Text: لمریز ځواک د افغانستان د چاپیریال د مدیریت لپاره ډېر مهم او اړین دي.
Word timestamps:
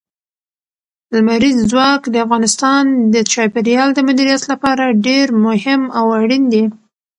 لمریز 1.13 1.57
ځواک 1.71 2.01
د 2.09 2.15
افغانستان 2.25 2.83
د 3.13 3.15
چاپیریال 3.31 3.89
د 3.93 3.99
مدیریت 4.07 4.43
لپاره 4.51 4.95
ډېر 5.07 5.27
مهم 5.45 5.81
او 5.99 6.05
اړین 6.19 6.43
دي. 6.53 6.63